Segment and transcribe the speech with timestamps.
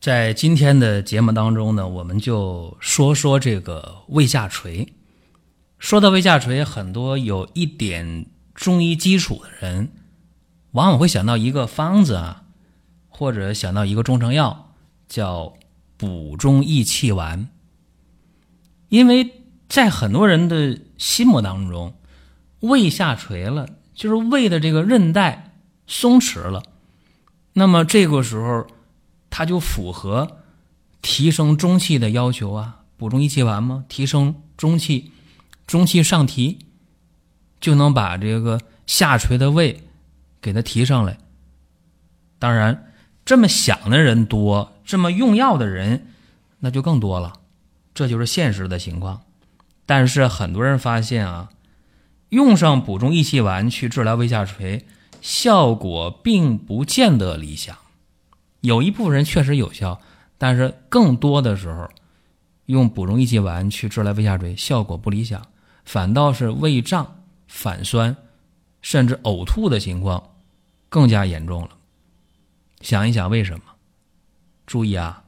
[0.00, 4.94] 在今天的节目当中呢，我们就说说这个胃下垂。
[5.80, 9.90] 说到胃下垂，很多有一点中医基础的人，
[10.70, 12.44] 往往会想到一个方子啊，
[13.08, 14.72] 或者想到一个中成药，
[15.08, 15.54] 叫
[15.96, 17.48] 补中益气丸。
[18.88, 21.96] 因为在很多人的心目当中，
[22.60, 25.56] 胃下垂了，就是胃的这个韧带
[25.88, 26.62] 松弛了，
[27.54, 28.64] 那么这个时候。
[29.38, 30.38] 它就符合
[31.00, 33.84] 提升中气的要求啊，补中益气丸吗？
[33.88, 35.12] 提升中气，
[35.64, 36.58] 中气上提，
[37.60, 39.84] 就能把这个下垂的胃
[40.40, 41.18] 给它提上来。
[42.40, 42.90] 当然，
[43.24, 46.08] 这么想的人多，这么用药的人
[46.58, 47.34] 那就更多了，
[47.94, 49.20] 这就是现实的情况。
[49.86, 51.50] 但是很多人发现啊，
[52.30, 54.84] 用上补中益气丸去治疗胃下垂，
[55.20, 57.78] 效果并不见得理想。
[58.60, 60.00] 有一部分人确实有效，
[60.36, 61.88] 但是更多的时候，
[62.66, 65.40] 用补中益气丸去治疗胃下垂效果不理想，
[65.84, 68.16] 反倒是胃胀、反酸，
[68.82, 70.22] 甚至呕吐的情况
[70.88, 71.70] 更加严重了。
[72.80, 73.62] 想一想为什么？
[74.66, 75.24] 注意啊，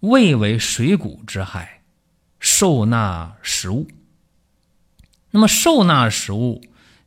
[0.00, 1.82] 胃为水谷之海，
[2.38, 3.86] 受纳食物。
[5.32, 6.60] 那么受纳食物，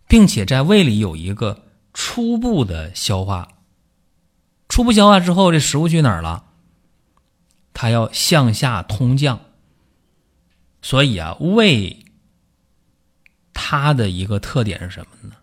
[0.08, 3.48] 并且在胃里有一个初步的消化。
[4.74, 6.46] 初步消化之后，这食物去哪儿了？
[7.76, 9.40] 它要向下通降。
[10.82, 12.04] 所以啊，胃
[13.54, 15.36] 它的一个特点是什么呢？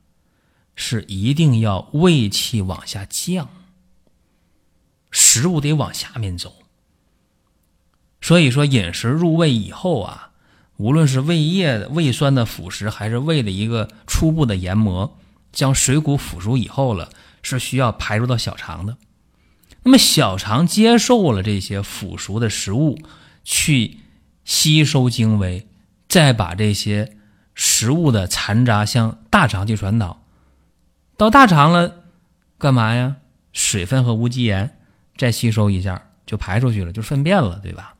[0.74, 3.48] 是一定要胃气往下降，
[5.12, 6.52] 食物得往下面走。
[8.20, 10.32] 所以说，饮食入胃以后啊，
[10.76, 15.16] 无论是胃液、胃酸的腐蚀，还是胃的一个初步的研磨，
[15.52, 17.12] 将水谷腐熟以后了，
[17.42, 18.98] 是需要排入到小肠的。
[19.82, 22.98] 那么小肠接受了这些腐熟的食物，
[23.44, 23.98] 去
[24.44, 25.66] 吸收精微，
[26.08, 27.16] 再把这些
[27.54, 30.22] 食物的残渣向大肠去传导，
[31.16, 32.04] 到大肠了，
[32.58, 33.16] 干嘛呀？
[33.52, 34.78] 水分和无机盐
[35.16, 37.94] 再吸收一下就排出去了，就粪便了，对吧？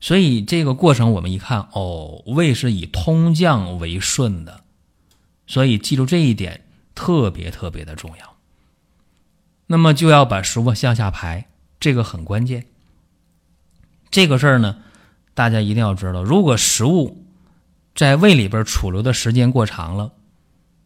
[0.00, 4.62] 所以这个过程我们一看，哦，胃是以通降为顺的，
[5.46, 6.64] 所以记住这一点
[6.94, 8.37] 特别特别的重要。
[9.68, 11.46] 那么就要把食物向下排，
[11.78, 12.66] 这个很关键。
[14.10, 14.78] 这个事儿呢，
[15.34, 16.24] 大家一定要知道。
[16.24, 17.24] 如果食物
[17.94, 20.10] 在胃里边储留的时间过长了，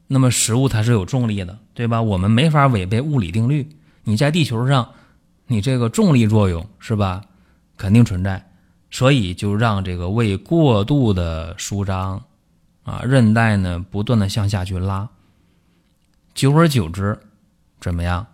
[0.09, 2.03] 那么食物它是有重力的，对吧？
[2.03, 3.71] 我们没法违背物理定律。
[4.03, 4.91] 你在地球上，
[5.47, 7.23] 你这个重力作用是吧，
[7.77, 8.51] 肯定存在。
[8.91, 12.25] 所以就让这个胃过度的舒张，
[12.83, 15.09] 啊，韧带呢不断的向下去拉，
[16.35, 17.19] 久而久之，
[17.81, 18.27] 怎么样？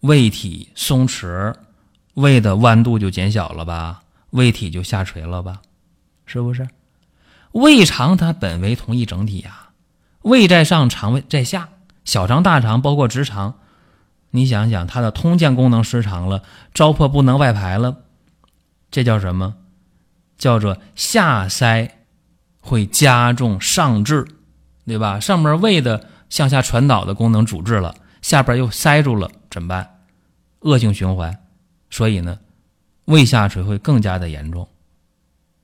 [0.00, 1.54] 胃体松弛，
[2.14, 5.60] 胃的弯度就减小了吧，胃体就下垂了吧，
[6.26, 6.68] 是不是？
[7.52, 9.70] 胃肠它本为同一整体呀，
[10.22, 11.68] 胃在上，肠胃在下，
[12.04, 13.58] 小肠、大肠包括直肠，
[14.30, 17.98] 你想想它的通降功能失常了，糟粕不能外排了，
[18.90, 19.56] 这叫什么？
[20.38, 21.98] 叫做下塞
[22.60, 24.26] 会加重上滞，
[24.86, 25.20] 对吧？
[25.20, 27.94] 上面胃的向下传导的功能阻滞了。
[28.22, 30.00] 下边又塞住了，怎么办？
[30.60, 31.42] 恶性循环，
[31.88, 32.38] 所以呢，
[33.06, 34.68] 胃下垂会更加的严重。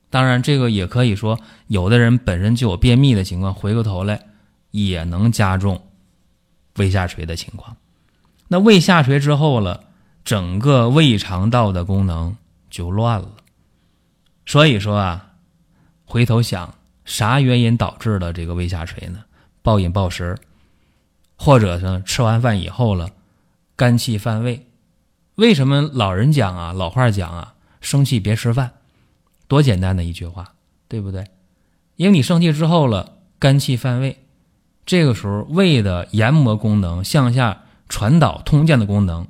[0.09, 4.27] 当然，这个也可以说，有的人本身就有便秘的情况，回过头来
[4.71, 5.85] 也能加重
[6.77, 7.75] 胃下垂的情况。
[8.47, 9.83] 那胃下垂之后了，
[10.23, 12.37] 整个胃肠道的功能
[12.69, 13.29] 就乱了。
[14.45, 15.33] 所以说啊，
[16.05, 16.73] 回头想，
[17.03, 19.25] 啥原因导致的这个胃下垂呢？
[19.61, 20.37] 暴饮暴食。
[21.37, 23.11] 或者是吃完饭以后了，
[23.75, 24.67] 肝气犯胃。
[25.35, 28.71] 为什么老人讲啊，老话讲啊，生气别吃饭，
[29.47, 30.55] 多简单的一句话，
[30.87, 31.27] 对不对？
[31.95, 34.17] 因为你生气之后了，肝气犯胃，
[34.85, 39.27] 这个时候胃的研磨功能、向下传导、通降的功能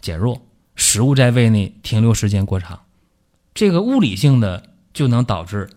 [0.00, 0.42] 减弱，
[0.74, 2.82] 食物在胃内停留时间过长，
[3.54, 5.70] 这个物理性的就能导致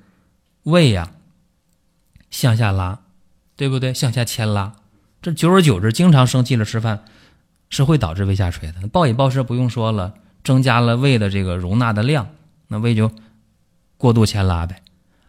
[0.64, 1.12] 胃呀
[2.30, 3.00] 向下拉，
[3.56, 3.94] 对不对？
[3.94, 4.74] 向下牵拉。
[5.22, 7.04] 这久而久之，经常生气了吃饭，
[7.70, 8.88] 是会导致胃下垂的。
[8.88, 10.14] 暴饮暴食不用说了，
[10.44, 12.30] 增加了胃的这个容纳的量，
[12.68, 13.12] 那胃就
[13.98, 14.82] 过度牵拉呗。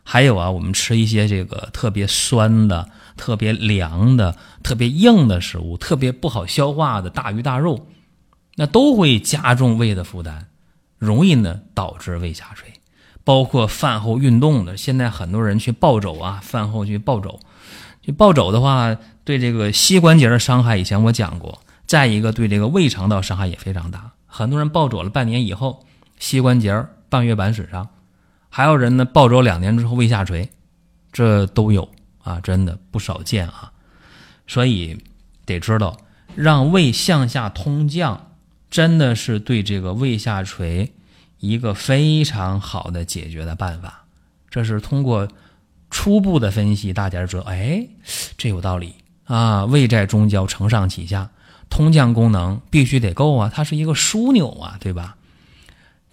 [0.05, 7.87] 还有啊，我们吃一些这个特别酸的、特别凉的、特别硬的食物，特别不好消化的大鱼大肉，
[8.55, 10.47] 那都会加重胃的负担，
[10.99, 12.73] 容易呢导致胃下垂。
[13.23, 17.39] 包括饭后运动的，现在很多人去暴走啊，饭后去暴走，
[18.03, 21.61] 就暴走的话，对这个膝关节的伤害，以前我讲过。
[21.87, 24.13] 再一个，对这个胃肠道伤害也非常大。
[24.27, 25.85] 很多人暴走了半年以后，
[26.21, 27.89] 膝关节半月板损伤；
[28.49, 30.49] 还有人呢，暴走两年之后胃下垂，
[31.11, 31.91] 这都有
[32.23, 33.73] 啊，真的不少见啊。
[34.47, 34.99] 所以
[35.45, 35.97] 得知道，
[36.37, 38.31] 让胃向下通降，
[38.71, 40.93] 真的是对这个胃下垂
[41.41, 44.05] 一个非常好的解决的办法。
[44.49, 45.27] 这是通过
[45.91, 47.87] 初步的分析，大家说，哎，
[48.39, 48.95] 这有道理
[49.25, 49.65] 啊。
[49.65, 51.29] 胃在中焦，承上启下。
[51.69, 55.17] 通降功能必须得够啊，它是一个枢纽啊，对吧？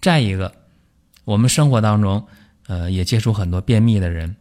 [0.00, 0.52] 再一个，
[1.24, 2.24] 我们生活当中，
[2.68, 4.36] 呃，也接触很多便秘的人，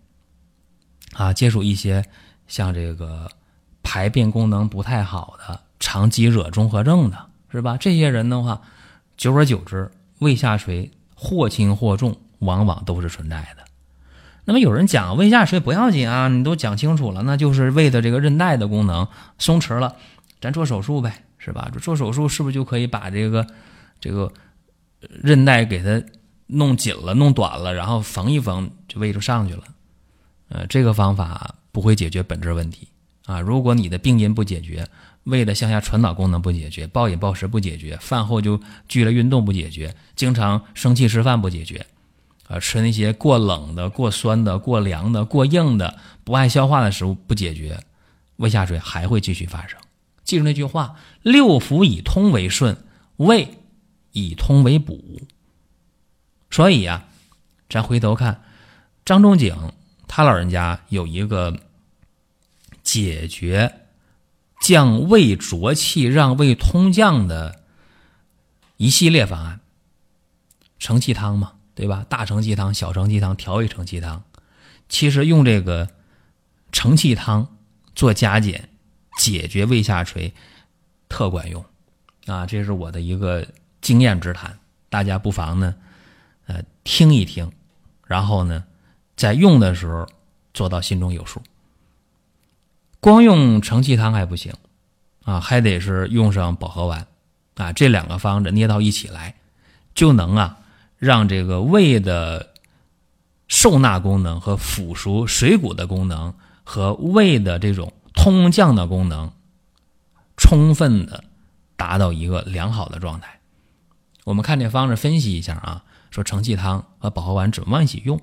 [1.14, 2.06] 啊，接触一些
[2.48, 3.28] 像这个
[3.82, 7.18] 排便功能不太好的、肠积惹综合症的，
[7.52, 7.78] 是吧？
[7.78, 8.62] 这些人的话，
[9.18, 13.67] 久而久之，胃下垂或轻或重，往往都是存在的。
[14.48, 19.06] 那么有人讲胃下垂不要紧啊，你都讲清楚了，那就是胃的这个韧带的功能
[19.38, 19.94] 松弛了。
[20.40, 21.70] 咱做手术呗，是吧？
[21.82, 23.46] 做手术是不是就可以把这个
[24.00, 24.32] 这个
[25.02, 26.02] 韧带给它
[26.46, 29.64] 弄紧了、弄短了，然后缝一缝，就胃就上去了？
[30.48, 32.88] 呃，这个方法不会解决本质问题
[33.26, 33.42] 啊！
[33.42, 34.88] 如果你的病因不解决，
[35.26, 38.58] 胃的向下传导功能不解决，暴饮暴食不解决，饭后就
[38.88, 41.86] 剧烈运动不解决，经常生气吃饭不解决，
[42.48, 47.84] 啊，吃那些过冷的、过酸的、过凉的、过硬的、不爱消化的食物不解决，
[48.38, 49.80] 胃下垂还会继续发生。
[50.24, 52.78] 记住那句话：六腑以通为顺，
[53.18, 53.60] 胃
[54.12, 55.22] 以通为补。
[56.50, 57.06] 所以呀，
[57.70, 58.42] 咱回头看
[59.04, 59.74] 张仲景，
[60.08, 61.60] 他老人家有一个
[62.84, 63.82] 解决
[64.62, 67.64] 降胃浊气、让胃通降的
[68.78, 69.60] 一系列方案。
[70.80, 72.06] 承气汤嘛，对吧？
[72.10, 74.24] 大承气汤、小承气汤、调一承气汤，
[74.90, 75.88] 其实用这个
[76.74, 77.56] 承气汤
[77.96, 78.68] 做加减。
[79.20, 80.32] 解决胃下垂
[81.10, 81.66] 特管用
[82.28, 82.46] 啊！
[82.46, 83.48] 这是我的一个
[83.82, 84.60] 经验之谈，
[84.90, 85.74] 大家不妨呢，
[86.46, 87.52] 呃，听一听，
[88.06, 88.64] 然后呢，
[89.16, 90.08] 在用的时候
[90.54, 91.42] 做到心中有数。
[93.00, 94.54] 光用承气汤还不行
[95.24, 97.08] 啊，还得是用上保和丸
[97.56, 99.34] 啊，这两个方子捏到一起来，
[99.96, 100.57] 就能啊
[100.98, 102.54] 让这个胃的
[103.48, 106.34] 受纳功能和腐熟水谷的功能
[106.64, 107.94] 和胃的这种。
[108.20, 109.32] 通降的功能
[110.38, 111.24] 充分的
[111.76, 113.40] 达到一个良好的状态。
[114.24, 118.20] 我们看这方子分析一下啊，说承气汤和保和丸怎么一起用？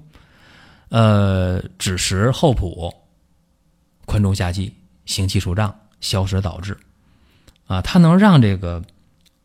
[0.89, 2.93] 呃，枳实、厚朴，
[4.05, 4.75] 宽中下气，
[5.07, 6.77] 行气舒胀，消食导滞
[7.69, 8.83] 啊，它能让这个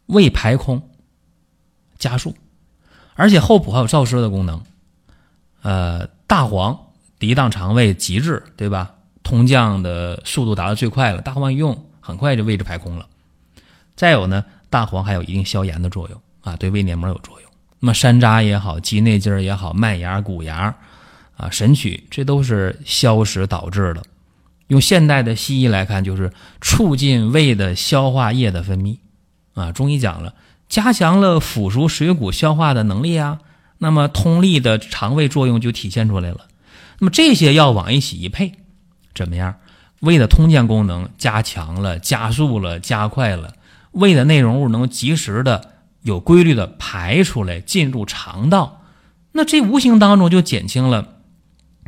[0.07, 0.81] 胃排空
[1.99, 2.35] 加速，
[3.19, 4.61] 而且厚朴还有燥湿的功能。
[5.61, 6.79] 呃，大黄
[7.19, 8.95] 涤荡肠胃极致，对吧？
[9.23, 13.05] 通降的速度达到最快了，大黄一用，很快就胃就排空了。
[13.97, 17.51] 再有呢，大黄还有一定消炎的作用啊，对胃黏膜有作用。
[17.81, 20.73] 那么山楂也好，鸡内金也好，麦芽、谷芽
[21.35, 24.01] 啊，神曲，这都是消食导致的。
[24.67, 28.97] 用现代的西医来看，就是促进胃的消化液的分泌
[29.55, 29.73] 啊。
[29.73, 30.33] 中医讲了，
[30.69, 33.39] 加强了腐熟水谷消化的能力啊，
[33.79, 36.47] 那么通利的肠胃作用就体现出来了。
[36.99, 38.53] 那么这些药往一起一配。
[39.13, 39.55] 怎么样？
[40.01, 43.53] 胃的通降功能加强了、加速了、加快了，
[43.91, 45.73] 胃的内容物能及时的、
[46.03, 48.81] 有规律的排出来，进入肠道。
[49.33, 51.15] 那这无形当中就减轻了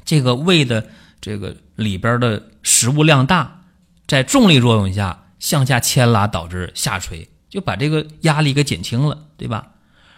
[0.03, 0.89] 这个胃的
[1.21, 3.61] 这个里边的食物量大，
[4.07, 9.73] 在重力作用下向下牵拉，导致下垂，就把这个压力给减轻了，对吧？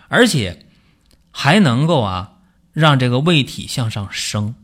[0.08, 0.66] 而且
[1.32, 2.38] 还能够啊，
[2.72, 4.56] 让这个胃体向上升。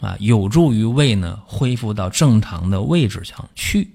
[0.00, 3.94] 啊，有助于胃呢恢复到正常的位置上去，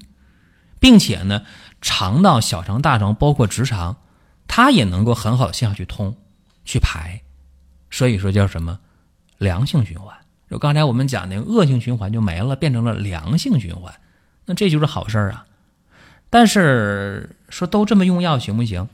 [0.80, 1.44] 并且呢，
[1.82, 3.98] 肠道、小肠、大肠，包括直肠，
[4.48, 6.18] 它也能够很好向下去通、
[6.66, 7.22] 去排，
[7.92, 8.80] 所以说叫什么
[9.38, 10.16] 良性循环？
[10.50, 13.94] 就刚才我们讲那个恶性循环就没了，变成了良性循环，
[14.46, 15.46] 那这就是好事儿啊。
[16.30, 18.88] 但是说都这么用药行不行？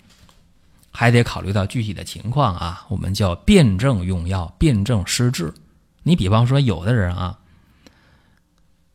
[0.92, 2.86] 还得考虑到具体的情况啊。
[2.88, 5.54] 我们叫辩证用药，辩证施治。
[6.04, 7.39] 你比方说，有的人啊，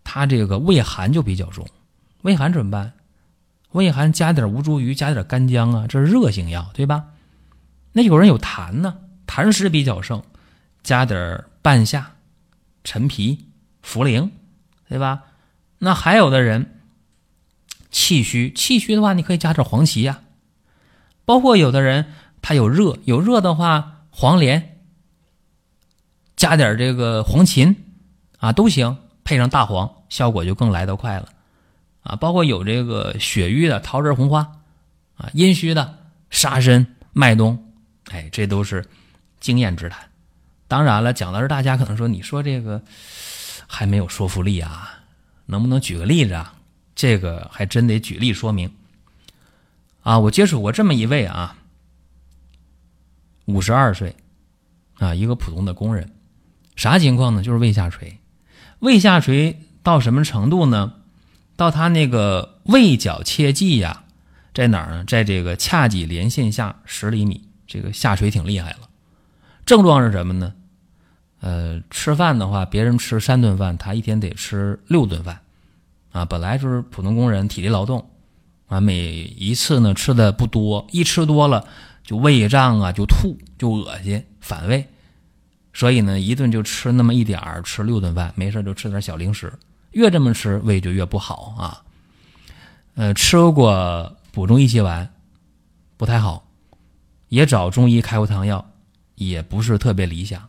[0.05, 1.67] 他这个胃寒就比较重，
[2.23, 2.93] 胃寒怎么办？
[3.73, 7.05] 胃寒加点吴茱萸，加点干姜啊，这是热性药，对吧？
[7.93, 10.23] 那有人有痰呢，痰湿比较盛，
[10.83, 12.13] 加点半夏、
[12.83, 13.47] 陈皮、
[13.85, 14.31] 茯苓，
[14.89, 15.25] 对吧？
[15.79, 16.80] 那还有的人
[17.91, 20.21] 气虚，气虚的话，你可以加点黄芪呀。
[21.25, 24.79] 包括有的人他有热，有热的话，黄连
[26.37, 27.75] 加点这个黄芩
[28.39, 31.29] 啊都行，配上大黄，效果就更来得快了
[32.03, 32.17] 啊。
[32.17, 34.41] 包括有这个血瘀的桃仁红花
[35.17, 35.99] 啊，阴虚的
[36.31, 37.73] 沙参、麦冬，
[38.11, 38.85] 哎，这都是
[39.39, 40.01] 经验之谈。
[40.67, 42.81] 当然了，讲到这，大家可能说，你说这个
[43.67, 44.97] 还没有说服力啊。
[45.47, 46.55] 能不能举个例子啊？
[47.00, 48.71] 这个还真得举例说明。
[50.02, 51.57] 啊，我接触过这么一位啊，
[53.47, 54.14] 五十二岁，
[54.99, 56.12] 啊，一个普通的工人，
[56.76, 57.42] 啥情况呢？
[57.42, 58.19] 就是胃下垂，
[58.80, 60.92] 胃下垂到什么程度呢？
[61.57, 64.04] 到他那个胃角切迹呀，
[64.52, 65.04] 在哪儿呢？
[65.07, 68.90] 在这个髂脊连线下十厘米，这个下垂挺厉害了。
[69.64, 70.52] 症状是什么呢？
[71.40, 75.40] 呃，吃饭的话，别人吃三顿饭，他一天得吃六顿饭，
[76.12, 78.11] 啊，本来就是普通工人，体力劳动，
[78.67, 81.64] 啊，每一次呢吃的不多，一吃多了
[82.02, 84.87] 就胃胀啊，就吐，就恶心，反胃，
[85.73, 89.52] 所以呢，一顿就吃那么一点儿，吃六顿饭，没事就吃点小零食，
[89.93, 91.83] 越这么吃胃就越不好啊。
[92.97, 95.09] 呃，吃过补中益气丸，
[95.97, 96.49] 不太好，
[97.29, 98.69] 也找中医开过汤药，
[99.14, 100.43] 也不是特别理想。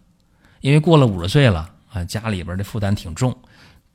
[0.62, 3.36] 因为过了五十岁了啊，家里边的负担挺重，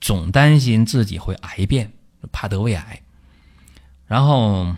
[0.00, 1.92] 总担心自己会癌变，
[2.32, 3.02] 怕得胃癌，
[4.06, 4.74] 然后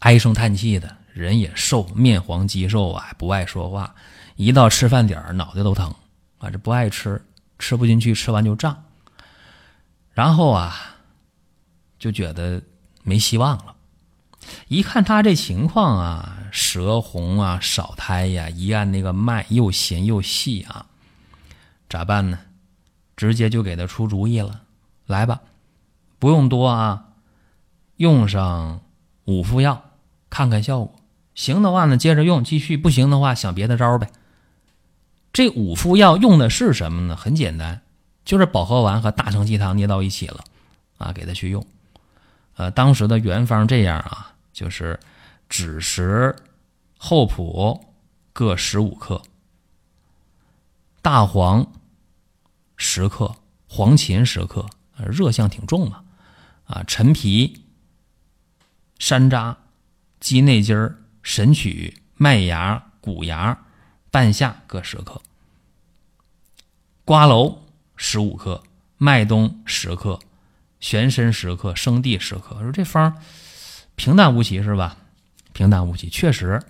[0.00, 3.94] 唉声叹气的人也瘦，面黄肌瘦啊，不爱说话，
[4.36, 5.94] 一到吃饭点儿脑袋都疼
[6.38, 7.24] 啊，这不爱吃，
[7.58, 8.84] 吃不进去，吃完就胀，
[10.12, 10.96] 然后啊
[11.98, 12.62] 就觉得
[13.02, 13.74] 没希望了，
[14.68, 16.38] 一看他这情况啊。
[16.54, 20.84] 舌红啊，少苔呀，一按那个脉又弦又细啊，
[21.88, 22.38] 咋办呢？
[23.22, 24.62] 直接就给他出主意了，
[25.06, 25.40] 来吧，
[26.18, 27.04] 不用多啊，
[27.96, 28.80] 用上
[29.26, 29.84] 五副药，
[30.28, 30.92] 看看效果，
[31.36, 34.10] 行的话呢，接着用，继续；不行的话，想别的招呗。
[35.32, 37.14] 这五副药用的是什么呢？
[37.14, 37.80] 很简单，
[38.24, 40.42] 就是保和丸和大承气汤捏到一起了
[40.98, 41.64] 啊，给他去用。
[42.56, 44.98] 呃，当时的原方这样啊，就是。
[45.50, 46.34] 枳实、
[46.96, 47.78] 厚朴
[48.32, 49.20] 各十五克，
[51.02, 51.66] 大黄
[52.84, 53.36] 十克，
[53.68, 56.02] 黄芩十克，热象挺重嘛，
[56.64, 57.62] 啊，陈皮、
[58.98, 59.54] 山楂、
[60.18, 63.56] 鸡内金儿、神曲、麦芽、谷芽、
[64.10, 65.22] 半夏各十克，
[67.04, 67.58] 瓜蒌
[67.94, 68.64] 十五克，
[68.98, 70.18] 麦冬十克，
[70.80, 72.60] 玄参十克，生地十克。
[72.60, 73.16] 说这方
[73.94, 74.96] 平淡无奇是吧？
[75.52, 76.60] 平淡无奇，确实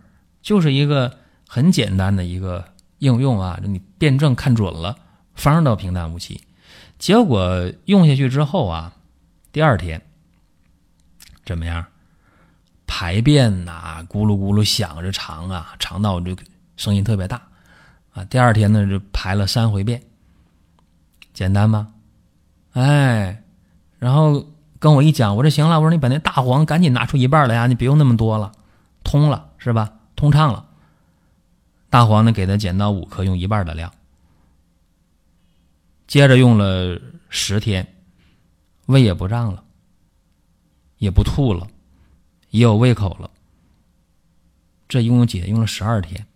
[0.43, 3.59] 就是一个很简单的一个应用啊！
[3.65, 4.99] 你辩证看准了，
[5.35, 6.41] 方倒平淡无奇。
[6.99, 8.93] 结果用下去之后啊，
[9.51, 10.01] 第二天
[11.45, 11.85] 怎么样？
[12.87, 16.37] 排便呐，咕噜咕噜响着肠啊，肠道就
[16.77, 17.43] 声音特别大
[18.13, 18.23] 啊。
[18.27, 20.01] 第二天呢，就排了三回便，
[21.33, 21.95] 简单吗？
[22.75, 23.43] 哎，
[23.99, 24.47] 然后
[24.79, 28.53] 跟我一讲，我说行了，我说你把那大黄赶紧拿出一半来呀，你别用那么多了。
[29.03, 29.93] 通了是吧？
[30.15, 30.67] 通畅了。
[31.91, 33.93] 大黄呢，给他减到五克，用一半的量。
[36.13, 37.01] 接着用了
[37.31, 37.95] 十天，
[38.85, 39.65] 胃也不胀了，
[40.99, 41.67] 也不吐了，
[42.51, 43.31] 也有胃口了。
[44.91, 46.27] 这一共姐用了十二天，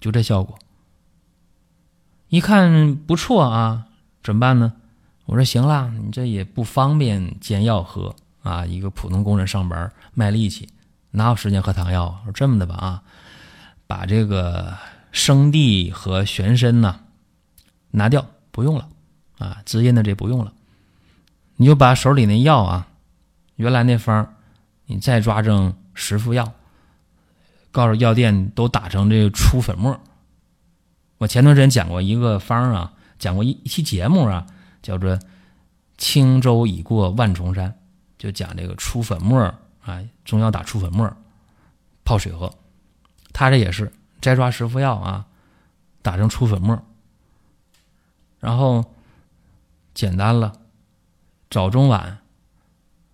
[0.00, 0.58] 就这效果。
[2.28, 3.88] 一看不错啊，
[4.22, 4.72] 怎么办呢？
[5.26, 10.66] 我说行了，你这也不方便煎药喝啊，一个普通工人上班卖力气。
[11.10, 12.22] 哪有时间喝汤药？
[12.24, 13.02] 说这么的吧啊，
[13.86, 14.74] 把这个
[15.12, 17.00] 生地和玄参呢
[17.90, 18.88] 拿掉，不用了
[19.44, 20.52] 啊，滋阴的这不用了，
[21.56, 22.88] 你就把手里那药啊，
[23.56, 24.26] 原来那方，
[24.86, 26.52] 你再抓正十副药，
[27.70, 30.00] 告诉药店都打成这个粗粉末。
[31.18, 34.46] 我前段时间讲过一个方啊，讲过一一期节目啊，
[34.82, 35.18] 叫做
[35.98, 37.78] “轻舟已过万重山”，
[38.16, 39.54] 就讲这个粗粉末。
[39.84, 41.14] 啊，中药打出粉末，
[42.06, 42.50] 泡水喝。
[43.34, 45.26] 他这也是摘抓十副药啊，
[46.00, 46.82] 打成出粉末，
[48.40, 48.82] 然后
[49.94, 50.52] 简单了，
[51.48, 52.18] 早中晚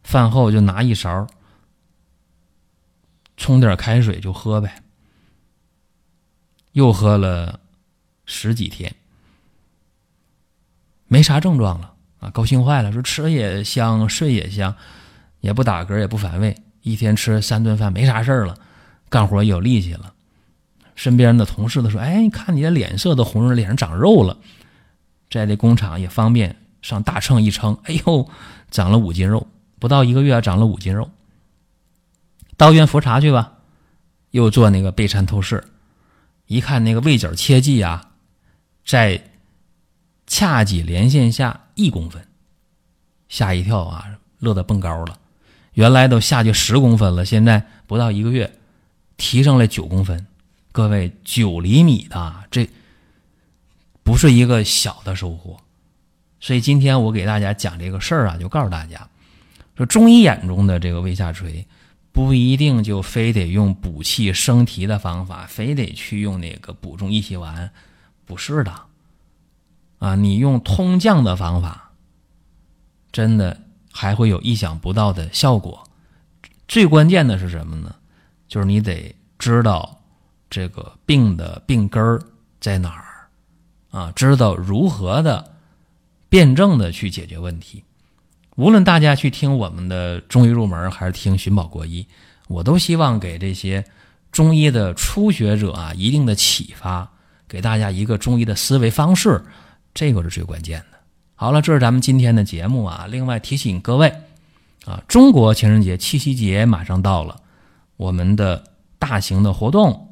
[0.02, 1.26] 饭后就拿一勺，
[3.36, 4.82] 冲点开水就喝呗。
[6.72, 7.60] 又喝了
[8.24, 8.94] 十几天，
[11.06, 14.74] 没啥症状了啊，高兴坏了，说吃也香，睡也香。
[15.40, 18.58] 也不打嗝，也不反胃，一天吃三顿饭没啥事儿了，
[19.08, 20.12] 干活有力气了，
[20.94, 24.36] 身边的同事都说：“哎，看你的脸色都红润，脸上长肉了。”
[25.30, 28.28] 在这工厂也方便，上大秤一称，哎呦，
[28.70, 29.46] 长了五斤肉，
[29.78, 31.10] 不到一个月啊长了五斤肉。
[32.56, 33.54] 到医院复查去吧，
[34.30, 35.64] 又做那个钡餐透视，
[36.46, 38.10] 一看那个胃角切迹啊，
[38.84, 39.22] 在
[40.26, 42.26] 髂脊连线下一公分，
[43.28, 44.06] 吓一跳啊，
[44.38, 45.18] 乐得蹦高了。
[45.74, 48.58] 原来都下去十公分了，现在不到一个月，
[49.16, 50.26] 提上来九公分。
[50.72, 52.68] 各位，九厘米的这
[54.02, 55.58] 不是一个小的收获，
[56.40, 59.08] 所以今天我给大家讲这个事儿啊，就告诉大家，
[59.76, 61.66] 说中医眼中的这个胃下垂，
[62.10, 67.70] 不一定就非得用补气生提的方法，非得去用那个补中益气丸，
[68.24, 68.72] 不是的，
[69.98, 71.92] 啊，你用通降的方法，
[73.12, 73.60] 真的
[73.92, 75.86] 还会有意想不到的效果。
[76.66, 77.94] 最关键的是什么呢？
[78.48, 79.96] 就是你得知道。
[80.52, 82.20] 这个病的病根儿
[82.58, 83.28] 在哪儿
[83.96, 84.12] 啊？
[84.16, 85.49] 知道如何的
[86.30, 87.84] 辩证的去解决问题。
[88.56, 92.06] 无论大家去听我们的中医入门，还是听寻宝国医，
[92.48, 93.84] 我都希望给这些
[94.32, 97.10] 中医的初学者啊一定的启发，
[97.46, 99.44] 给大家一个中医的思维方式，
[99.92, 100.98] 这个是最关键的。
[101.34, 103.06] 好了，这是咱们今天的节目啊。
[103.10, 104.12] 另外提醒各位
[104.84, 107.40] 啊，中国情人节、七夕节马上到了，
[107.96, 108.62] 我们的
[108.98, 110.06] 大型的活动。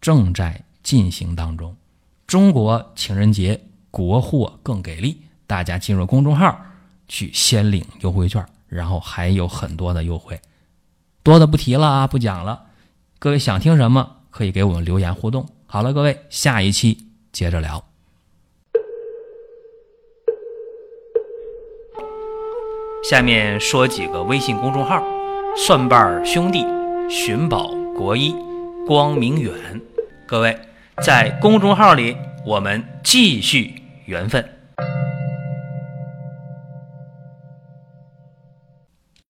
[0.00, 1.74] 正在进行当中，
[2.26, 3.58] 中国情人节
[3.90, 6.58] 国货更给力，大家进入公众号
[7.08, 10.40] 去先领优惠券，然后还有很多的优惠，
[11.22, 12.66] 多的不提了啊，不讲了。
[13.18, 15.46] 各位想听什么，可以给我们留言互动。
[15.66, 17.84] 好了，各位，下一期接着聊。
[23.02, 25.02] 下面说几个微信公众号：
[25.56, 26.64] 蒜瓣兄弟、
[27.10, 28.34] 寻宝国医、
[28.86, 29.52] 光明远。
[30.26, 30.58] 各位，
[31.02, 34.53] 在公众号里，我们继续缘分。